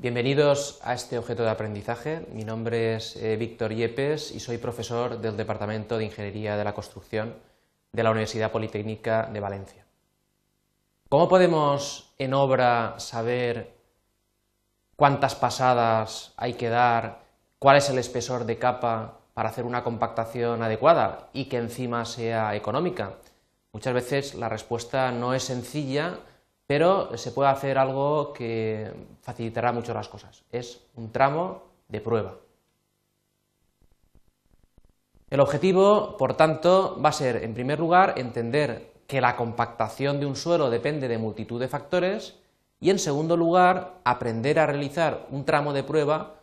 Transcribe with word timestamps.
Bienvenidos 0.00 0.78
a 0.84 0.94
este 0.94 1.18
objeto 1.18 1.42
de 1.42 1.50
aprendizaje. 1.50 2.24
Mi 2.32 2.44
nombre 2.44 2.94
es 2.94 3.16
eh, 3.16 3.36
Víctor 3.36 3.74
Yepes 3.74 4.30
y 4.30 4.38
soy 4.38 4.56
profesor 4.56 5.18
del 5.18 5.36
Departamento 5.36 5.98
de 5.98 6.04
Ingeniería 6.04 6.56
de 6.56 6.62
la 6.62 6.72
Construcción 6.72 7.34
de 7.90 8.02
la 8.04 8.12
Universidad 8.12 8.52
Politécnica 8.52 9.26
de 9.26 9.40
Valencia. 9.40 9.84
¿Cómo 11.08 11.28
podemos 11.28 12.14
en 12.16 12.32
obra 12.32 12.94
saber 13.00 13.74
cuántas 14.94 15.34
pasadas 15.34 16.32
hay 16.36 16.54
que 16.54 16.68
dar, 16.68 17.22
cuál 17.58 17.78
es 17.78 17.90
el 17.90 17.98
espesor 17.98 18.44
de 18.44 18.56
capa 18.56 19.18
para 19.34 19.48
hacer 19.48 19.64
una 19.64 19.82
compactación 19.82 20.62
adecuada 20.62 21.28
y 21.32 21.46
que 21.46 21.56
encima 21.56 22.04
sea 22.04 22.54
económica? 22.54 23.14
Muchas 23.72 23.94
veces 23.94 24.34
la 24.36 24.48
respuesta 24.48 25.10
no 25.10 25.34
es 25.34 25.42
sencilla 25.42 26.20
pero 26.68 27.16
se 27.16 27.32
puede 27.32 27.48
hacer 27.48 27.78
algo 27.78 28.34
que 28.34 28.92
facilitará 29.22 29.72
mucho 29.72 29.94
las 29.94 30.06
cosas. 30.06 30.44
Es 30.52 30.84
un 30.96 31.10
tramo 31.10 31.62
de 31.88 32.02
prueba. 32.02 32.34
El 35.30 35.40
objetivo, 35.40 36.18
por 36.18 36.36
tanto, 36.36 37.00
va 37.02 37.08
a 37.08 37.12
ser, 37.12 37.42
en 37.42 37.54
primer 37.54 37.80
lugar, 37.80 38.18
entender 38.18 38.92
que 39.06 39.22
la 39.22 39.34
compactación 39.34 40.20
de 40.20 40.26
un 40.26 40.36
suelo 40.36 40.68
depende 40.68 41.08
de 41.08 41.16
multitud 41.16 41.58
de 41.58 41.68
factores 41.68 42.36
y, 42.80 42.90
en 42.90 42.98
segundo 42.98 43.34
lugar, 43.38 44.00
aprender 44.04 44.58
a 44.58 44.66
realizar 44.66 45.26
un 45.30 45.46
tramo 45.46 45.72
de 45.72 45.84
prueba 45.84 46.34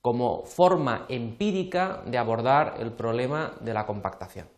como 0.00 0.42
forma 0.42 1.06
empírica 1.08 2.02
de 2.04 2.18
abordar 2.18 2.78
el 2.80 2.90
problema 2.90 3.52
de 3.60 3.74
la 3.74 3.86
compactación. 3.86 4.48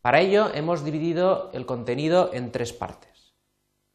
Para 0.00 0.20
ello 0.20 0.50
hemos 0.54 0.82
dividido 0.82 1.50
el 1.52 1.66
contenido 1.66 2.30
en 2.32 2.52
tres 2.52 2.72
partes. 2.72 3.10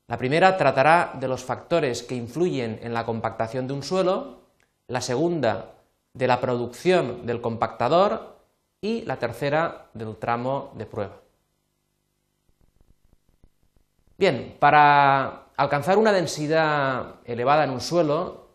La 0.07 0.17
primera 0.17 0.55
tratará 0.57 1.13
de 1.19 1.27
los 1.27 1.43
factores 1.43 2.03
que 2.03 2.15
influyen 2.15 2.79
en 2.84 2.93
la 2.93 3.05
compactación 3.05 3.67
de 3.67 3.73
un 3.73 3.84
suelo, 3.84 4.39
la 4.87 5.01
segunda 5.01 5.73
de 6.13 6.27
la 6.27 6.39
producción 6.39 7.25
del 7.25 7.41
compactador 7.41 8.35
y 8.81 9.01
la 9.01 9.17
tercera 9.17 9.87
del 9.93 10.15
tramo 10.17 10.71
de 10.75 10.85
prueba. 10.85 11.17
Bien, 14.17 14.55
para 14.59 15.47
alcanzar 15.57 15.97
una 15.97 16.12
densidad 16.12 17.15
elevada 17.25 17.63
en 17.63 17.71
un 17.71 17.81
suelo 17.81 18.45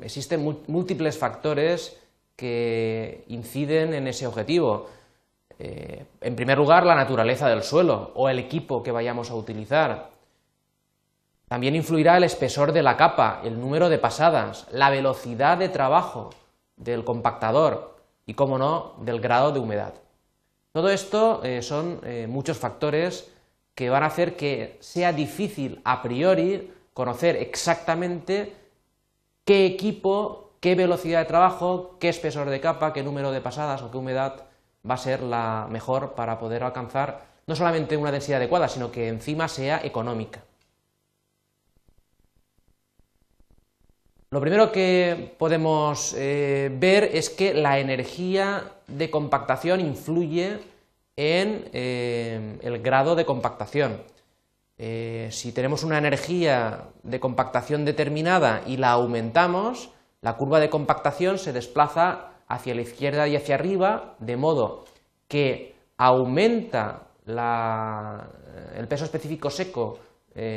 existen 0.00 0.44
múltiples 0.66 1.18
factores 1.18 1.98
que 2.36 3.24
inciden 3.28 3.94
en 3.94 4.06
ese 4.06 4.26
objetivo. 4.26 4.90
Eh, 5.58 6.04
en 6.20 6.36
primer 6.36 6.58
lugar, 6.58 6.84
la 6.84 6.94
naturaleza 6.94 7.48
del 7.48 7.62
suelo 7.62 8.12
o 8.14 8.28
el 8.28 8.38
equipo 8.38 8.82
que 8.82 8.92
vayamos 8.92 9.30
a 9.30 9.34
utilizar. 9.34 10.13
También 11.54 11.76
influirá 11.76 12.16
el 12.16 12.24
espesor 12.24 12.72
de 12.72 12.82
la 12.82 12.96
capa, 12.96 13.40
el 13.44 13.60
número 13.60 13.88
de 13.88 13.98
pasadas, 13.98 14.66
la 14.72 14.90
velocidad 14.90 15.56
de 15.56 15.68
trabajo 15.68 16.30
del 16.74 17.04
compactador 17.04 17.94
y, 18.26 18.34
como 18.34 18.58
no, 18.58 18.94
del 19.02 19.20
grado 19.20 19.52
de 19.52 19.60
humedad. 19.60 19.94
Todo 20.72 20.90
esto 20.90 21.42
eh, 21.44 21.62
son 21.62 22.00
eh, 22.02 22.26
muchos 22.28 22.58
factores 22.58 23.30
que 23.76 23.88
van 23.88 24.02
a 24.02 24.06
hacer 24.06 24.34
que 24.34 24.78
sea 24.80 25.12
difícil 25.12 25.80
a 25.84 26.02
priori 26.02 26.74
conocer 26.92 27.36
exactamente 27.36 28.56
qué 29.44 29.64
equipo, 29.64 30.54
qué 30.58 30.74
velocidad 30.74 31.20
de 31.20 31.26
trabajo, 31.26 31.98
qué 32.00 32.08
espesor 32.08 32.50
de 32.50 32.60
capa, 32.60 32.92
qué 32.92 33.04
número 33.04 33.30
de 33.30 33.40
pasadas 33.40 33.80
o 33.82 33.92
qué 33.92 33.98
humedad 33.98 34.46
va 34.90 34.94
a 34.94 34.98
ser 34.98 35.22
la 35.22 35.68
mejor 35.70 36.14
para 36.14 36.40
poder 36.40 36.64
alcanzar 36.64 37.26
no 37.46 37.54
solamente 37.54 37.96
una 37.96 38.10
densidad 38.10 38.38
adecuada, 38.38 38.66
sino 38.66 38.90
que 38.90 39.06
encima 39.06 39.46
sea 39.46 39.80
económica. 39.84 40.42
Lo 44.34 44.40
primero 44.40 44.72
que 44.72 45.32
podemos 45.38 46.12
eh, 46.18 46.68
ver 46.76 47.04
es 47.04 47.30
que 47.30 47.54
la 47.54 47.78
energía 47.78 48.64
de 48.88 49.08
compactación 49.08 49.78
influye 49.78 50.58
en 51.14 51.68
eh, 51.72 52.58
el 52.60 52.82
grado 52.82 53.14
de 53.14 53.24
compactación. 53.24 54.02
Eh, 54.76 55.28
si 55.30 55.52
tenemos 55.52 55.84
una 55.84 55.98
energía 55.98 56.88
de 57.04 57.20
compactación 57.20 57.84
determinada 57.84 58.62
y 58.66 58.76
la 58.76 58.90
aumentamos, 58.90 59.90
la 60.20 60.36
curva 60.36 60.58
de 60.58 60.68
compactación 60.68 61.38
se 61.38 61.52
desplaza 61.52 62.30
hacia 62.48 62.74
la 62.74 62.82
izquierda 62.82 63.28
y 63.28 63.36
hacia 63.36 63.54
arriba, 63.54 64.16
de 64.18 64.36
modo 64.36 64.84
que 65.28 65.76
aumenta 65.96 67.02
el 67.24 68.88
peso 68.88 69.04
específico 69.04 69.48
seco 69.48 70.00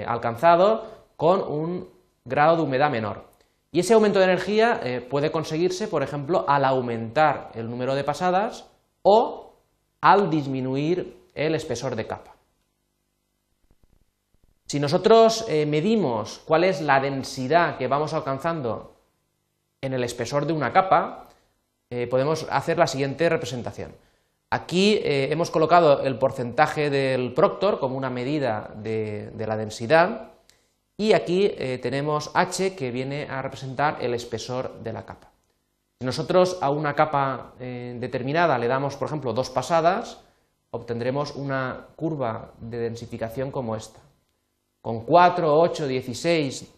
alcanzado 0.07 0.84
con 1.16 1.41
un 1.41 1.88
grado 2.25 2.56
de 2.56 2.63
humedad 2.63 2.90
menor. 2.90 3.37
Y 3.77 3.81
ese 3.81 3.93
aumento 3.93 4.17
de 4.17 4.25
energía 4.25 4.81
eh, 4.83 5.01
puede 5.01 5.31
conseguirse, 5.31 5.88
por 5.88 6.01
ejemplo, 6.01 6.45
al 6.47 6.65
aumentar 6.65 7.51
el 7.53 7.69
número 7.69 7.93
de 7.93 8.03
pasadas 8.03 8.65
o 9.03 9.53
al 10.01 10.31
disminuir 10.31 11.15
el 11.35 11.53
espesor 11.53 11.95
de 11.95 12.07
capa. 12.07 12.33
Si 14.65 14.79
nosotros 14.79 15.45
eh, 15.47 15.67
medimos 15.67 16.41
cuál 16.43 16.63
es 16.63 16.81
la 16.81 16.99
densidad 16.99 17.77
que 17.77 17.88
vamos 17.88 18.15
alcanzando 18.15 18.95
en 19.79 19.94
el 19.94 20.03
espesor 20.03 20.47
de 20.47 20.53
una 20.53 20.73
capa, 20.73 21.29
eh, 21.91 22.07
podemos 22.07 22.47
hacer 22.49 22.79
la 22.79 22.88
siguiente 22.88 23.29
representación. 23.29 23.95
Aquí 24.49 24.99
hemos 25.03 25.51
colocado 25.51 26.01
el 26.01 26.17
porcentaje 26.17 26.89
del 26.89 27.31
proctor 27.35 27.79
como 27.79 27.95
una 27.95 28.09
medida 28.09 28.73
de 28.75 29.45
la 29.45 29.55
densidad 29.55 30.31
y 30.97 31.13
aquí 31.13 31.46
eh, 31.46 31.80
tenemos 31.81 32.31
h 32.34 32.75
que 32.75 32.91
viene 32.91 33.28
a 33.30 33.41
representar 33.41 34.00
el 34.02 34.13
espesor 34.13 34.80
de 34.84 34.94
la 34.94 35.06
capa. 35.06 35.30
Si 36.00 36.06
nosotros 36.06 36.58
a 36.62 36.69
una 36.69 36.96
capa 36.96 37.53
eh, 37.59 37.96
determinada 38.00 38.58
le 38.58 38.68
damos, 38.68 38.96
por 38.97 39.07
ejemplo, 39.07 39.34
dos 39.34 39.50
pasadas, 39.50 40.19
obtendremos 40.72 41.36
una 41.36 41.88
curva 41.96 42.52
de 42.59 42.80
densificación 42.80 43.52
como 43.52 43.75
esta. 43.75 44.00
Con 44.81 45.02
4, 45.06 45.59
8, 45.59 45.88
16, 45.88 46.74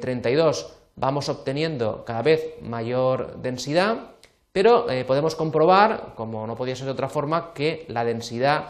32 0.00 0.74
vamos 0.96 1.28
obteniendo 1.28 2.04
cada 2.04 2.22
vez 2.22 2.56
mayor 2.62 3.36
densidad, 3.38 4.10
pero 4.52 4.88
eh, 4.90 5.04
podemos 5.04 5.34
comprobar, 5.34 6.12
como 6.14 6.46
no 6.46 6.56
podía 6.56 6.76
ser 6.76 6.86
de 6.86 6.92
otra 6.92 7.08
forma, 7.08 7.52
que 7.54 7.84
la 7.88 8.04
densidad, 8.04 8.66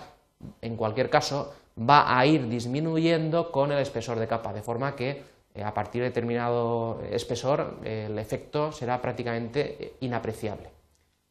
en 0.62 0.76
cualquier 0.76 1.10
caso, 1.10 1.52
va 1.78 2.18
a 2.18 2.26
ir 2.26 2.48
disminuyendo 2.48 3.50
con 3.50 3.72
el 3.72 3.78
espesor 3.78 4.18
de 4.18 4.28
capa, 4.28 4.52
de 4.52 4.62
forma 4.62 4.94
que 4.94 5.22
eh, 5.54 5.62
a 5.62 5.74
partir 5.74 6.02
de 6.02 6.08
determinado 6.08 7.00
espesor 7.10 7.78
el 7.84 8.18
efecto 8.18 8.72
será 8.72 9.00
prácticamente 9.00 9.76
eh, 9.78 9.94
inapreciable. 10.00 10.70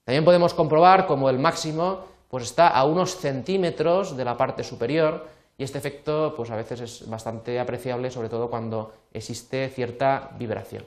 También 0.03 0.25
podemos 0.25 0.53
comprobar 0.53 1.07
como 1.07 1.29
el 1.29 1.39
máximo 1.39 2.05
pues 2.29 2.45
está 2.45 2.67
a 2.67 2.83
unos 2.85 3.15
centímetros 3.17 4.17
de 4.17 4.25
la 4.25 4.35
parte 4.35 4.63
superior 4.63 5.27
y 5.57 5.63
este 5.63 5.77
efecto 5.77 6.33
pues 6.35 6.49
a 6.49 6.55
veces 6.55 6.81
es 6.81 7.09
bastante 7.09 7.59
apreciable, 7.59 8.09
sobre 8.11 8.29
todo 8.29 8.49
cuando 8.49 8.91
existe 9.13 9.69
cierta 9.69 10.31
vibración. 10.37 10.83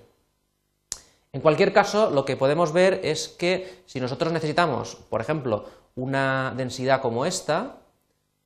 En 1.32 1.40
cualquier 1.40 1.72
caso, 1.72 2.10
lo 2.10 2.24
que 2.24 2.36
podemos 2.36 2.72
ver 2.72 3.00
es 3.04 3.28
que 3.28 3.82
si 3.86 4.00
nosotros 4.00 4.32
necesitamos, 4.32 4.96
por 5.08 5.20
ejemplo, 5.20 5.66
una 5.94 6.52
densidad 6.56 7.00
como 7.00 7.26
esta, 7.26 7.76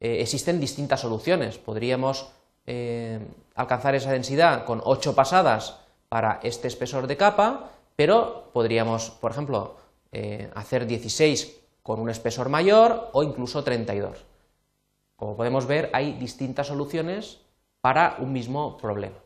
eh, 0.00 0.22
existen 0.22 0.59
distintas 0.59 1.00
soluciones. 1.00 1.59
Podríamos 1.59 2.31
eh, 2.66 3.21
alcanzar 3.55 3.94
esa 3.94 4.12
densidad 4.12 4.65
con 4.65 4.81
8 4.83 5.15
pasadas 5.15 5.77
para 6.09 6.41
este 6.43 6.69
espesor 6.69 7.06
de 7.06 7.19
capa, 7.19 7.71
pero 7.97 8.50
podríamos, 8.53 9.11
por 9.11 9.31
ejemplo, 9.31 9.77
eh, 10.11 10.50
hacer 10.55 10.87
16 10.87 11.61
con 11.83 12.00
un 12.00 12.09
espesor 12.09 12.49
mayor 12.49 13.11
o 13.12 13.22
incluso 13.22 13.62
32. 13.62 14.25
Como 15.16 15.37
podemos 15.37 15.66
ver, 15.66 15.91
hay 15.93 16.12
distintas 16.12 16.69
soluciones 16.69 17.41
para 17.82 18.17
un 18.19 18.32
mismo 18.32 18.79
problema. 18.79 19.17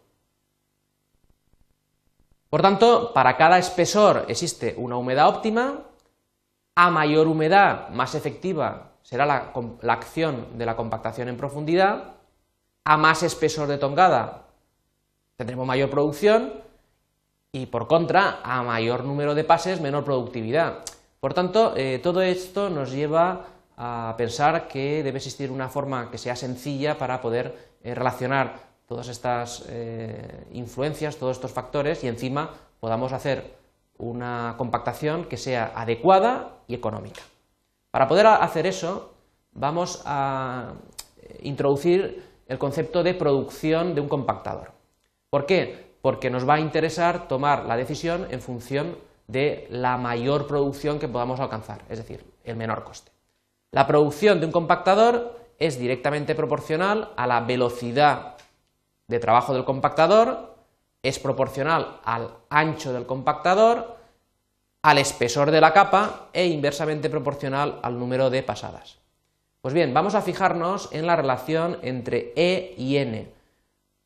Por 2.50 2.62
tanto, 2.62 3.12
para 3.12 3.36
cada 3.36 3.58
espesor 3.58 4.26
existe 4.28 4.74
una 4.76 4.96
humedad 4.96 5.28
óptima, 5.28 5.82
a 6.76 6.90
mayor 6.90 7.28
humedad, 7.28 7.88
más 7.90 8.16
efectiva 8.16 8.93
será 9.04 9.26
la, 9.26 9.52
acción 9.92 10.58
de 10.58 10.66
la 10.66 10.74
compactación 10.74 11.28
en 11.28 11.36
profundidad, 11.36 12.14
a 12.84 12.96
más 12.96 13.22
espesor 13.22 13.68
de 13.68 13.78
tongada 13.78 14.46
tendremos 15.36 15.66
mayor 15.66 15.90
producción 15.90 16.54
y 17.52 17.66
por 17.66 17.86
contra 17.86 18.40
a 18.42 18.62
mayor 18.62 19.04
número 19.04 19.34
de 19.34 19.44
pases 19.44 19.80
menor 19.80 20.04
productividad. 20.04 20.78
Por 21.20 21.34
tanto, 21.34 21.74
eh, 21.76 22.00
todo 22.02 22.22
esto 22.22 22.70
nos 22.70 22.92
lleva 22.92 23.46
a 23.76 24.14
pensar 24.16 24.68
que 24.68 25.02
debe 25.02 25.18
existir 25.18 25.50
una 25.50 25.68
forma 25.68 26.10
que 26.10 26.18
sea 26.18 26.36
sencilla 26.36 26.96
para 26.96 27.20
poder 27.20 27.76
eh, 27.82 27.94
relacionar 27.94 28.58
todas 28.86 29.08
estas 29.08 29.64
eh, 29.68 30.46
influencias, 30.52 31.16
todos 31.16 31.36
estos 31.36 31.52
factores 31.52 32.04
y 32.04 32.08
encima 32.08 32.50
podamos 32.80 33.12
hacer 33.12 33.54
una 33.98 34.54
compactación 34.56 35.24
que 35.24 35.36
sea 35.36 35.72
adecuada 35.74 36.58
y 36.66 36.74
económica. 36.74 37.22
Para 37.94 38.08
poder 38.08 38.26
hacer 38.26 38.66
eso, 38.66 39.14
vamos 39.52 40.02
a 40.04 40.72
introducir 41.42 42.24
el 42.48 42.58
concepto 42.58 43.04
de 43.04 43.14
producción 43.14 43.94
de 43.94 44.00
un 44.00 44.08
compactador. 44.08 44.72
¿Por 45.30 45.46
qué? 45.46 45.94
porque 46.04 46.28
nos 46.28 46.46
va 46.46 46.56
a 46.56 46.60
interesar 46.60 47.28
tomar 47.28 47.64
la 47.64 47.78
decisión 47.78 48.26
en 48.30 48.42
función 48.42 48.98
de 49.26 49.66
la 49.70 49.96
mayor 49.96 50.46
producción 50.46 50.98
que 50.98 51.08
podamos 51.08 51.40
alcanzar, 51.40 51.80
es 51.88 51.96
decir, 51.96 52.22
el 52.44 52.56
menor 52.56 52.84
coste. 52.84 53.10
La 53.70 53.86
producción 53.86 54.38
de 54.38 54.44
un 54.44 54.52
compactador 54.52 55.40
es 55.58 55.78
directamente 55.78 56.34
proporcional 56.34 57.12
a 57.16 57.26
la 57.26 57.40
velocidad 57.40 58.34
de 59.06 59.18
trabajo 59.18 59.54
del 59.54 59.64
compactador, 59.64 60.56
es 61.02 61.18
proporcional 61.18 62.00
al 62.04 62.28
ancho 62.50 62.92
del 62.92 63.06
compactador, 63.06 63.96
al 64.84 64.98
espesor 64.98 65.50
de 65.50 65.62
la 65.62 65.72
capa 65.72 66.28
e 66.34 66.46
inversamente 66.46 67.08
proporcional 67.08 67.80
al 67.82 67.98
número 67.98 68.28
de 68.28 68.42
pasadas. 68.42 68.98
Pues 69.62 69.72
bien, 69.72 69.94
vamos 69.94 70.14
a 70.14 70.20
fijarnos 70.20 70.90
en 70.92 71.06
la 71.06 71.16
relación 71.16 71.78
entre 71.80 72.34
E 72.36 72.74
y 72.76 72.98
N. 72.98 73.32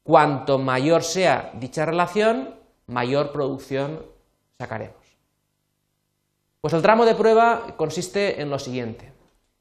Cuanto 0.05 0.61
mayor 0.61 1.03
sea 1.03 1.51
dicha 1.55 1.85
relación, 1.85 2.55
mayor 2.87 3.33
producción 3.33 4.07
sacaremos. 4.57 4.95
Pues 6.61 6.73
el 6.75 6.83
tramo 6.83 7.07
de 7.07 7.17
prueba 7.17 7.75
consiste 7.77 8.41
en 8.41 8.49
lo 8.49 8.61
siguiente. 8.61 9.13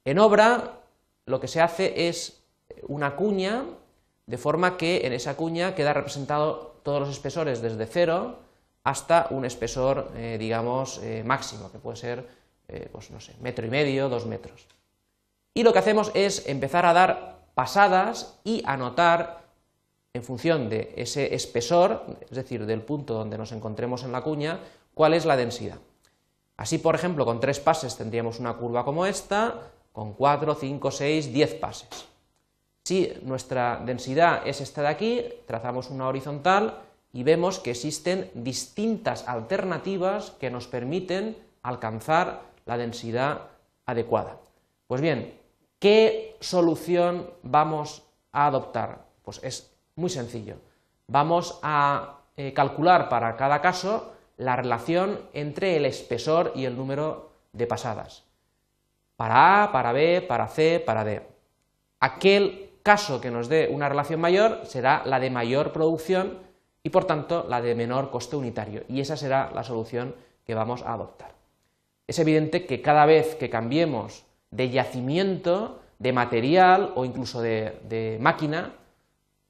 En 0.06 0.20
obra 0.20 0.82
lo 1.26 1.40
que 1.40 1.48
se 1.48 1.62
hace 1.62 2.10
es 2.10 2.44
una 2.88 3.16
cuña, 3.16 3.64
de 4.28 4.38
forma 4.38 4.78
que 4.78 5.08
en 5.08 5.14
esa 5.14 5.36
cuña 5.36 5.74
queda 5.74 5.94
representado 5.94 6.76
todos 6.84 7.00
los 7.00 7.10
espesores 7.10 7.60
desde 7.64 7.88
cero 7.88 8.46
hasta 8.88 9.28
un 9.32 9.44
espesor, 9.44 10.14
eh, 10.16 10.38
digamos, 10.40 11.02
eh, 11.04 11.22
máximo, 11.26 11.70
que 11.70 11.78
puede 11.78 11.98
ser, 11.98 12.26
eh, 12.70 12.88
pues 12.90 13.12
no 13.12 13.20
sé, 13.20 13.34
metro 13.42 13.68
y 13.68 13.70
medio, 13.70 14.08
dos 14.08 14.26
metros. 14.26 14.66
Y 15.54 15.64
lo 15.64 15.74
que 15.74 15.80
hacemos 15.80 16.10
es 16.14 16.48
empezar 16.48 16.86
a 16.86 16.94
dar 16.94 17.40
pasadas 17.54 18.40
y 18.46 18.64
anotar 18.66 19.42
en 20.14 20.24
función 20.24 20.70
de 20.70 20.94
ese 20.96 21.36
espesor, 21.36 22.06
es 22.22 22.38
decir, 22.38 22.66
del 22.66 22.80
punto 22.80 23.14
donde 23.14 23.38
nos 23.38 23.52
encontremos 23.52 24.04
en 24.04 24.14
la 24.14 24.22
cuña, 24.22 24.62
cuál 24.94 25.14
es 25.14 25.26
la 25.26 25.36
densidad. 25.36 25.80
Así, 26.56 26.78
por 26.78 26.96
ejemplo, 26.96 27.26
con 27.26 27.42
tres 27.42 27.60
pases 27.60 27.98
tendríamos 27.98 28.40
una 28.40 28.54
curva 28.54 28.86
como 28.86 29.06
esta, 29.06 29.54
con 29.92 30.14
cuatro, 30.14 30.56
cinco, 30.56 30.92
seis, 30.92 31.34
diez 31.34 31.56
pases. 31.56 32.08
Si 32.86 33.12
nuestra 33.24 33.82
densidad 33.86 34.48
es 34.48 34.62
esta 34.62 34.82
de 34.82 34.88
aquí, 34.88 35.26
trazamos 35.46 35.90
una 35.90 36.08
horizontal 36.08 36.87
y 37.18 37.24
vemos 37.24 37.58
que 37.58 37.72
existen 37.72 38.30
distintas 38.36 39.28
alternativas 39.28 40.30
que 40.40 40.52
nos 40.52 40.68
permiten 40.68 41.36
alcanzar 41.64 42.44
la 42.68 42.78
densidad 42.78 43.48
adecuada. 43.88 44.38
Pues 44.86 45.02
bien, 45.02 45.34
¿Qué 45.80 46.38
solución 46.40 47.30
vamos 47.44 48.04
a 48.32 48.48
adoptar? 48.48 49.06
Pues 49.22 49.40
es 49.44 49.72
muy 49.96 50.10
sencillo. 50.10 50.56
Vamos 51.06 51.60
a 51.62 52.22
eh, 52.36 52.52
calcular 52.54 53.10
para 53.10 53.36
cada 53.38 53.62
caso 53.62 54.14
la 54.38 54.56
relación 54.56 55.20
entre 55.34 55.78
el 55.78 55.86
espesor 55.86 56.52
y 56.56 56.66
el 56.66 56.76
número 56.76 57.30
de 57.54 57.68
pasadas. 57.68 58.24
Para 59.18 59.64
A, 59.64 59.72
para 59.72 59.92
B, 59.92 60.24
para 60.28 60.48
C, 60.48 60.82
para 60.84 61.04
D. 61.04 61.22
Aquel 62.00 62.72
caso 62.82 63.22
que 63.22 63.30
nos 63.30 63.48
dé 63.48 63.70
una 63.72 63.88
relación 63.88 64.20
mayor 64.20 64.62
será 64.66 65.04
la 65.06 65.20
de 65.20 65.30
mayor 65.30 65.74
producción 65.74 66.40
y 66.88 66.90
por 66.90 67.04
tanto 67.04 67.46
la 67.50 67.62
de 67.62 67.76
menor 67.76 68.10
coste 68.10 68.38
unitario. 68.38 68.84
Y 68.88 69.02
esa 69.02 69.18
será 69.18 69.52
la 69.54 69.66
solución 69.66 70.16
que 70.46 70.56
vamos 70.56 70.84
a 70.84 70.94
adoptar. 70.94 71.34
Es 72.08 72.18
evidente 72.18 72.66
que 72.66 72.82
cada 72.82 73.06
vez 73.06 73.36
que 73.36 73.50
cambiemos 73.50 74.24
de 74.52 74.70
yacimiento, 74.70 75.82
de 76.00 76.14
material 76.14 76.94
o 76.96 77.04
incluso 77.04 77.42
de, 77.42 78.18
máquina, 78.22 78.72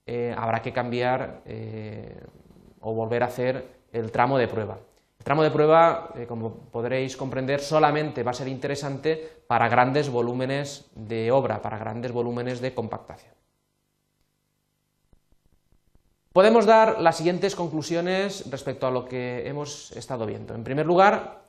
eh, 0.07 0.33
habrá 0.35 0.63
que 0.63 0.73
cambiar 0.73 1.41
eh, 1.45 2.23
o 2.79 2.95
volver 2.95 3.21
a 3.21 3.27
hacer 3.27 3.67
el 3.91 4.11
tramo 4.11 4.39
de 4.39 4.47
prueba. 4.47 4.79
El 5.19 5.23
tramo 5.23 5.43
de 5.43 5.51
prueba, 5.51 6.09
eh, 6.15 6.25
como 6.25 6.55
podréis 6.71 7.15
comprender, 7.15 7.59
solamente 7.59 8.23
va 8.23 8.31
a 8.31 8.33
ser 8.33 8.47
interesante 8.47 9.43
para 9.45 9.69
grandes 9.69 10.09
volúmenes 10.09 10.89
de 10.95 11.29
obra, 11.31 11.61
para 11.61 11.77
grandes 11.77 12.11
volúmenes 12.11 12.61
de 12.61 12.73
compactación. 12.73 13.36
Podemos 16.37 16.67
dar 16.67 17.01
las 17.01 17.17
siguientes 17.17 17.55
conclusiones 17.55 18.45
respecto 18.51 18.85
a 18.85 18.91
lo 18.91 19.05
que 19.05 19.49
hemos 19.49 19.91
estado 19.93 20.23
viendo. 20.27 20.53
En 20.53 20.63
primer 20.63 20.85
lugar, 20.85 21.41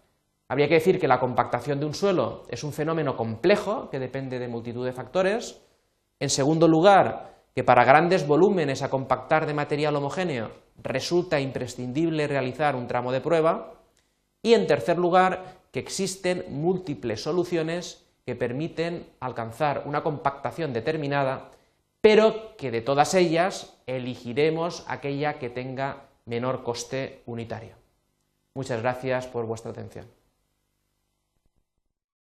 Habría 0.49 0.67
que 0.67 0.81
decir 0.81 0.99
que 0.99 1.07
la 1.07 1.21
compactación 1.21 1.79
de 1.79 1.85
un 1.85 1.93
suelo 1.93 2.45
es 2.49 2.65
un 2.65 2.73
fenómeno 2.73 3.15
complejo 3.19 3.91
que 3.91 3.99
depende 3.99 4.39
de 4.39 4.49
multitud 4.49 4.87
de 4.87 4.95
factores. 4.95 5.61
En 6.19 6.31
segundo 6.31 6.67
lugar, 6.67 7.35
que 7.55 7.65
para 7.65 7.85
grandes 7.85 8.27
volúmenes 8.27 8.81
a 8.81 8.89
compactar 8.89 9.45
de 9.45 9.53
material 9.53 9.95
homogéneo 9.97 10.51
resulta 10.83 11.39
imprescindible 11.39 12.27
realizar 12.27 12.75
un 12.75 12.87
tramo 12.87 13.13
de 13.13 13.21
prueba. 13.21 13.75
Y 14.41 14.55
en 14.55 14.67
tercer 14.67 14.97
lugar, 14.97 15.59
que 15.71 15.81
existen 15.81 16.47
múltiples 16.49 17.23
soluciones 17.23 18.07
que 18.25 18.35
permiten 18.35 19.07
alcanzar 19.21 19.83
una 19.85 20.03
compactación 20.03 20.73
determinada, 20.73 21.51
pero 22.01 22.57
que 22.57 22.71
de 22.71 22.81
todas 22.81 23.15
ellas 23.15 23.81
elegiremos 23.87 24.85
aquella 24.89 25.39
que 25.39 25.51
tenga 25.51 26.09
menor 26.25 26.63
coste 26.63 27.23
unitario. 27.27 27.75
Muchas 28.55 28.81
gracias 28.83 29.27
por 29.27 29.47
vuestra 29.47 29.71
atención. 29.71 30.18